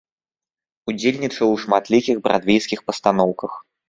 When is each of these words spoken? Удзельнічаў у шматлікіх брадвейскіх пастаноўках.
Удзельнічаў 0.91 1.47
у 1.55 1.59
шматлікіх 1.63 2.17
брадвейскіх 2.29 2.79
пастаноўках. 2.89 3.53